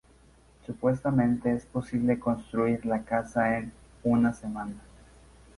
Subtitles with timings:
[0.65, 3.71] Supuestamente es posible construir la casa en
[4.03, 4.81] "una semana".